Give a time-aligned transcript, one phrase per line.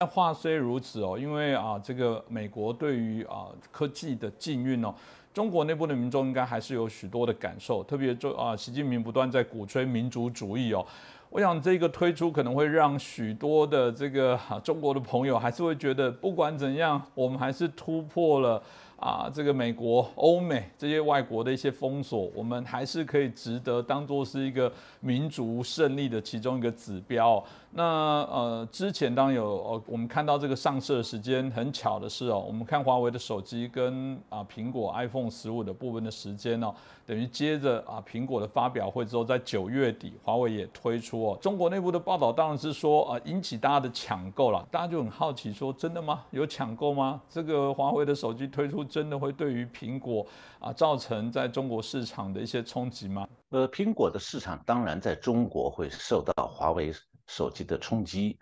[0.00, 4.94] 但话虽如此哦，因为啊，这个美国对于啊科技的禁运哦，
[5.34, 10.86] 中国内部的民众应该还是有许多的感受，特别就啊，习近平不断在鼓吹民族主义哦。
[11.30, 18.62] 我想这个推出可能会让许多的这个中国的朋友还是会觉得，不管怎样，我们还是突破了
[18.98, 27.42] 啊这个美国、欧美这些外国的一些封锁，我们还是可以值得当做是一个民族胜利的其中一个指标。
[27.70, 27.84] 那
[28.30, 36.74] 呃，之前当然有呃，我们看到这个上市的时间很巧的是哦，我们看华为的手机跟啊苹果 iPhone 十五的部分的时间哦，
[37.04, 41.38] 等于接着啊苹果的发表会之后，在九月底，华为也推出哦。
[41.42, 46.24] 中国内部的报道当然是说啊，引起大家的抢购了，大家就很好奇说，真的吗？
[46.30, 47.20] 有抢购吗？
[47.28, 50.26] 这个华为的手机推出真的会对于苹果
[50.58, 53.28] 啊造成在中国市场的一些冲击吗？
[53.50, 56.92] 呃，苹果的市场当然在中国会受到华为。
[57.30, 58.38] 手机的冲击，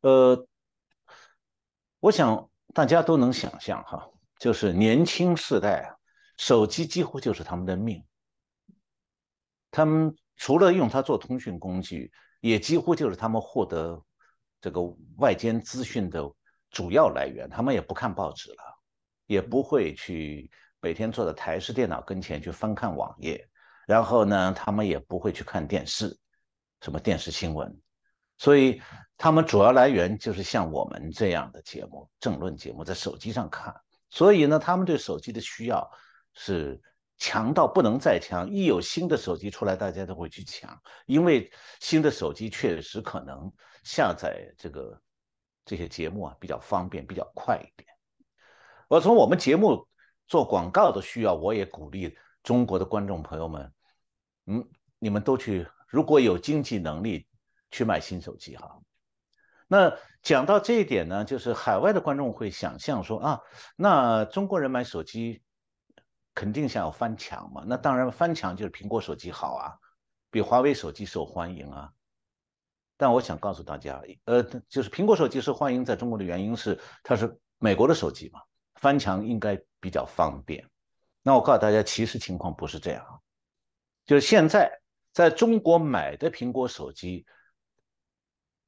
[0.00, 0.46] 呃，
[1.98, 4.08] 我想大家都能想象哈，
[4.38, 5.92] 就是年轻世代啊，
[6.38, 8.02] 手机几乎就是他们的命，
[9.70, 14.02] 他们除了用它做通讯工具，也几乎就是他们获得
[14.58, 14.80] 这个
[15.18, 16.32] 外间资讯的
[16.70, 17.46] 主要来源。
[17.50, 18.69] 他们也不看报纸了，
[19.30, 20.50] 也不会去
[20.80, 23.48] 每天坐在台式电脑跟前去翻看网页，
[23.86, 26.18] 然后呢，他们也不会去看电视。
[26.82, 27.78] 什么电视新闻，
[28.38, 28.80] 所以
[29.18, 33.74] 他们主要来源就是像我们这样的节目，政论节目，在手机上看。
[34.08, 35.86] 所以呢，他们对手机的需要
[36.32, 36.80] 是
[37.18, 38.48] 强到不能再强。
[38.48, 43.52] 一有新的手机出来，大家都会去抢，因为新的手机确实可能
[43.84, 44.98] 下载这个
[45.66, 47.89] 这些节目啊比较方便，比较快一点。
[48.90, 49.86] 我从我们节目
[50.26, 53.72] 做广告的需要，我也鼓励中国的观众朋友们，
[54.46, 55.68] 嗯，你们都去。
[55.86, 57.28] 如果有经济能力
[57.70, 58.80] 去买新手机哈，
[59.68, 63.40] 那讲到这一点呢，就是海外的观众会想象说啊，
[63.76, 65.40] 那中国人买手机
[66.34, 69.78] 肯定想要翻墙嘛，那当然翻墙就是苹果手机好啊，
[70.32, 71.92] 比华为手机受欢迎啊。
[72.96, 78.40] 但我想告诉大家，呃，就是苹果手机受欢迎在中国的原因是它是美国的手机嘛，
[78.80, 80.68] 翻墙应该比较方便。
[81.22, 83.22] 那我告诉大家，其实情况不是这样，
[84.04, 84.80] 就是现在。
[85.12, 87.26] 在中国买的苹果手机，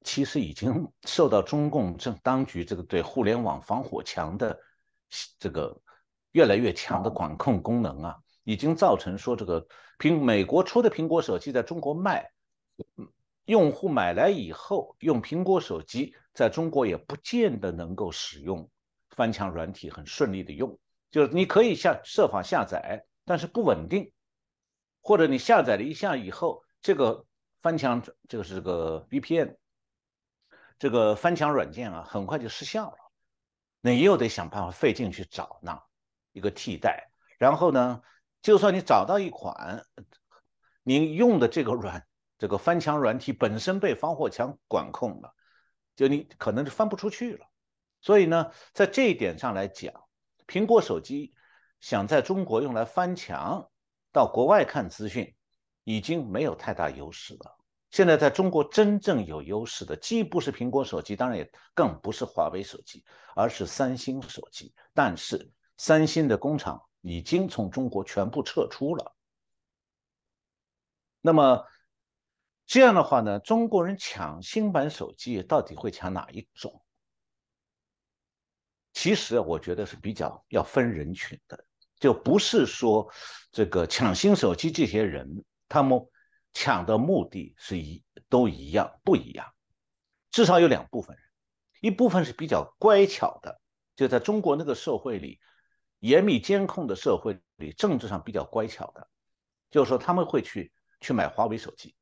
[0.03, 4.59] 其实已经受到中共政当局这个对互联网防火墙的
[5.39, 5.81] 这个
[6.33, 9.65] 越来越强的管控功能啊，已经造成说这个
[10.01, 12.29] 苹美国出的苹果手机在中国卖，
[13.45, 18.69] 用户买来以后用苹果手机在中国也不见得能够使用
[19.17, 20.79] 翻墙软体很顺利的用，
[21.11, 24.13] 就是你可以下设法下载，但是不稳定。
[25.01, 27.27] 或者你下载了一下以后，这个
[27.61, 29.57] 翻墙，这个是个 VPN，
[30.79, 32.97] 这个翻墙软件啊，很快就失效了。
[33.81, 35.83] 那又得想办法费劲去找那
[36.31, 37.11] 一个替代。
[37.37, 38.01] 然后呢，
[38.43, 39.85] 就算你找到一款，
[40.85, 42.07] 你用的这个软
[42.39, 45.35] 这个翻墙软体本身被防火墙管控了，
[45.97, 47.47] 就你可能就翻不出去了。
[48.03, 49.95] 所以呢，在这一点上来讲，
[50.47, 51.33] 苹果手机
[51.81, 53.71] 想在中国用来翻墙。
[54.15, 55.35] 到国外看资讯，
[55.85, 57.57] 已经没有太大优势了。
[57.91, 63.03] 现在在中国真正有优势的，既不是苹果手机，当然也更不是华为手机，
[63.35, 64.75] 而是三星手机。
[64.93, 69.15] 但是三星的工厂已经从中国全部撤出了。
[71.23, 71.65] 那么
[72.67, 76.82] 这样的话呢，中国人抢新版手机到底会抢哪一种？
[78.93, 81.65] 其实我觉得是比较要分人群的。
[81.99, 83.09] 就不是说
[83.53, 86.01] 这个抢新手机这些人，他们
[86.53, 89.47] 抢的目的是一都一样不一样，
[90.33, 91.25] 至少有两部分人，
[91.81, 93.61] 一部分是比较乖巧的，
[93.95, 95.39] 就在中国那个社会里，
[96.01, 99.09] 严密监控的社会里，政治上比较乖巧的，
[99.71, 101.95] 就是说他们会去去买华为手机，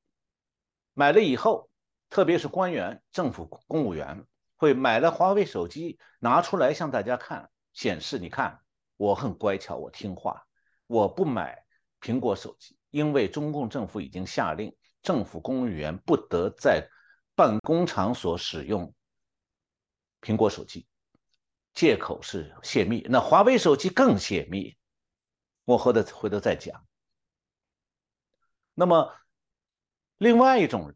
[0.95, 1.69] 买了以后，
[2.09, 4.25] 特别是官员、政府公务员
[4.61, 8.61] 会买了华为手机拿出来向大家看，显示你看。
[8.99, 10.47] 我很乖巧，我听话，
[10.87, 11.65] 我不买
[12.03, 16.87] 苹果手机，因为中共政府已经下令，政府公务员不得在
[17.35, 18.93] 办公场所使用
[20.21, 20.87] 苹果手机，
[21.73, 23.01] 借口是泄密。
[23.09, 24.77] 那华为手机更泄密，
[25.65, 26.87] 我回头回头再讲。
[28.75, 29.17] 那么，
[30.19, 30.93] 另外一种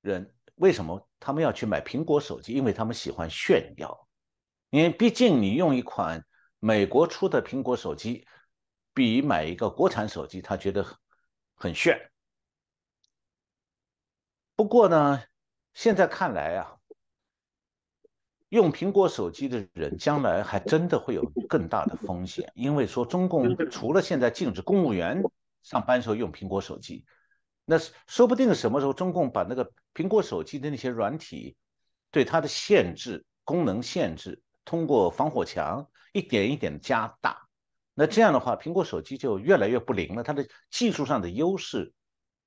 [0.00, 2.52] 人为什么他们要去买苹果手机？
[2.52, 4.08] 因为他们喜欢炫耀，
[4.70, 6.24] 因为毕竟你用一款。
[6.60, 8.26] 美国出的苹果手机
[8.92, 10.96] 比买一个国产手机，他觉得很
[11.54, 12.10] 很炫。
[14.56, 15.22] 不过呢，
[15.72, 16.74] 现在看来啊，
[18.48, 25.22] 用苹果手机的人将来还真的会有更大的风险，因为说中共除了现在禁止公务员
[25.62, 27.04] 上班时候用苹果手机，
[27.70, 27.76] 那
[28.06, 31.54] 说不定什么时候中共把那个苹果手机的那些软体
[32.10, 37.46] 对它的限制、功能限制，通过防火墙一点一点加大，
[37.92, 41.92] 那这样的话，苹果手机就越来越不灵了，它的技术上的优势，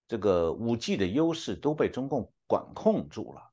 [0.07, 3.51] 这个五 G 的优势都被中共管控住了，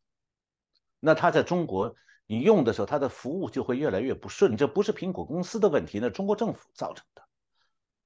[0.99, 1.95] 那它在中国。
[2.31, 7.23] 你用的时候，它的服务就会越来越不顺，这不是苹果公司的问题，那中国政府造成的。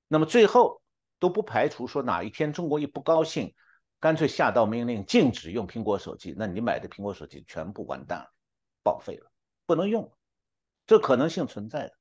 [0.08, 0.81] 那么最后
[1.22, 3.54] 都不排除说哪一天中国一不高兴，
[4.00, 8.26] 干脆下道命令禁止用苹果手机，那你买的苹果手机全部完蛋了，
[8.82, 9.30] 报废了，
[9.64, 10.10] 不能用了，
[10.84, 11.92] 这可能性存在的。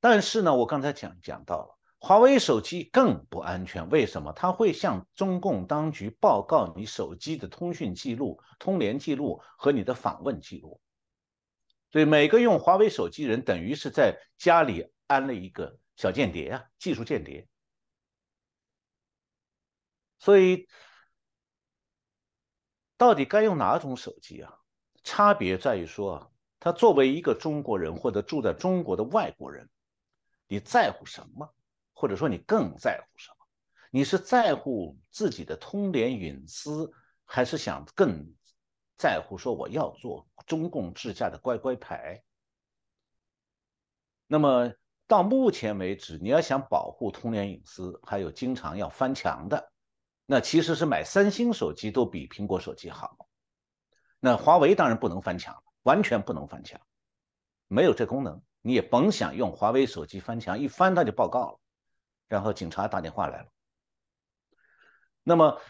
[0.00, 1.78] 但是呢，我刚才讲讲到了。
[1.98, 4.32] 华为手机更不安全，为什么？
[4.32, 10.80] 它会向中共当局报告你手机的通讯记录、通联记录和你的访问记录。
[11.92, 17.48] 所以每个用华为手机人等于是在家里安了一个小间谍啊，技术间谍。
[20.18, 20.68] 所以，
[22.96, 24.58] 到底该用哪种手机啊？
[25.02, 29.68] 差别在于说，他作为一个中国人或者住在中国的外国人，
[30.46, 31.52] 你在乎什么？
[31.92, 33.46] 或者说你更在乎什么？
[33.90, 36.92] 你是在乎自己的通联隐私，
[37.24, 38.32] 还是想更
[38.96, 42.22] 在乎说我要做中共治下的乖乖牌？
[44.28, 44.72] 那么
[45.12, 49.70] 到目前为止，你要想保护通联隐私，还有经常要翻墙的，
[50.24, 53.28] 那其实是买三星手机都比苹果手机好。
[54.20, 56.80] 那华为当然不能翻墙，完全不能翻墙，
[57.68, 61.60] 没有这功能，你也甭想用华为手机翻墙，一翻它就报告了。
[62.26, 63.48] 然后警察打电话来了。
[65.22, 65.60] 那么，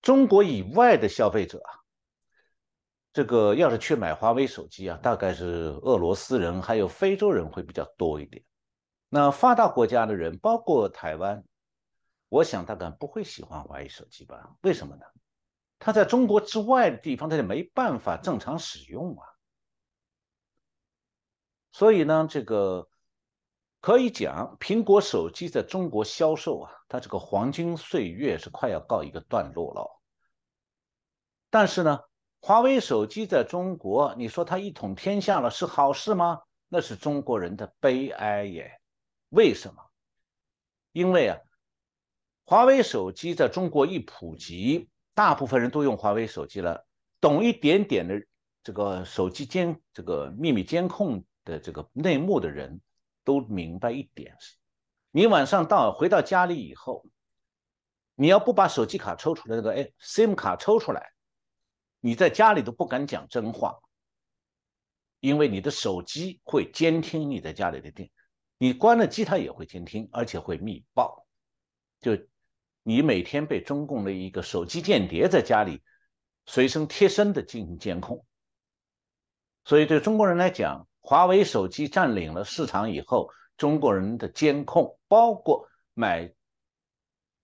[0.00, 1.84] 中国以外的消费者啊，
[3.12, 5.44] 这个要是去买华为手机啊，大概是
[5.82, 8.42] 俄罗斯人还有非洲人会比较多一点。
[9.08, 11.44] 那发达国家的人，包括台湾，
[12.28, 14.56] 我想大概不会喜欢华为手机吧？
[14.62, 15.06] 为什么呢？
[15.78, 19.24] 他在中国之外的地方，他就没办法正常使用啊。
[21.72, 22.88] 所以呢，这个。
[23.82, 30.00] 可以讲，苹果手机在中国销售啊，它这个黄金岁月是快要告一个段落了。
[31.50, 32.00] 但是呢，
[32.40, 36.40] 华为手机在中国，你说它一统天下了，是好事吗？
[36.68, 38.80] 那是中国人的悲哀耶。
[39.28, 39.82] 为什么？
[40.92, 41.38] 因为啊，
[42.44, 46.86] 华为手机在中国一普及，大部分人都用华为手机了，
[47.20, 48.26] 懂一点点的
[48.62, 52.80] 这个手机监这个秘密监控的这个内幕的人。
[53.26, 54.54] 都明白一点是，
[55.10, 57.04] 你晚上到回到家里以后，
[58.14, 61.10] 你要不把手机卡抽出来，那个哎 SIM 卡抽出来，
[61.98, 63.80] 你在家里都不敢讲真话，
[65.18, 68.08] 因为你的手机会监听你在家里的电，
[68.58, 71.26] 你关了机它也会监听，而且会密报，
[72.00, 72.16] 就
[72.82, 75.82] 你每天被中共的一个手机间谍在家里
[76.46, 78.24] 随身贴身的进行监控，
[79.64, 80.86] 所以对中国人来讲。
[81.08, 86.34] 华为手机占领了市场以后，中国人的监控，包括买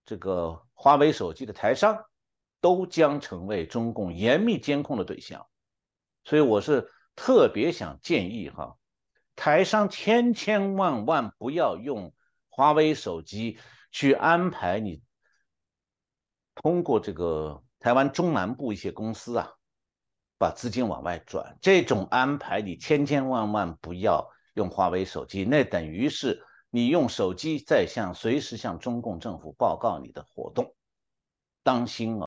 [0.05, 2.05] 这个华为手机的台商，
[2.61, 5.47] 都将成为中共严密监控的对象。
[6.25, 8.77] 所以我是特别想建议哈，
[9.43, 12.15] 台商千千万万不要用
[12.49, 13.59] 华为手机
[13.91, 15.03] 去安排你
[16.55, 19.51] 通过这个台湾中南部一些公司啊。
[20.39, 30.73] 把资金往外转，这种安排你千千万万不要用华为手机，那等于是你用手机在向随时向中共政府报告你的活动，
[31.65, 32.21] 当心啊！